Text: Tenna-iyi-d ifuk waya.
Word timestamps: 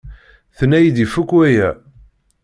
Tenna-iyi-d 0.57 0.97
ifuk 1.05 1.29
waya. 1.37 1.69